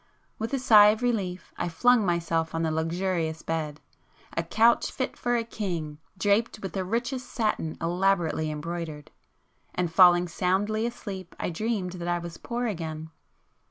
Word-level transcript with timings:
With 0.39 0.51
a 0.51 0.57
sigh 0.57 0.87
of 0.87 1.03
relief 1.03 1.53
I 1.59 1.69
flung 1.69 2.03
myself 2.03 2.55
on 2.55 2.63
the 2.63 2.71
luxurious 2.71 3.43
bed,—a 3.43 4.43
couch 4.45 4.89
fit 4.89 5.15
for 5.15 5.35
a 5.35 5.43
king, 5.43 5.99
draped 6.17 6.57
with 6.57 6.73
the 6.73 6.83
richest 6.83 7.27
satin 7.29 7.77
elaborately 7.79 8.49
embroidered,—and 8.49 9.93
falling 9.93 10.27
soundly 10.27 10.87
asleep 10.87 11.35
I 11.39 11.51
dreamed 11.51 11.91
that 12.01 12.07
I 12.07 12.17
was 12.17 12.39
poor 12.39 12.65
again. 12.65 13.11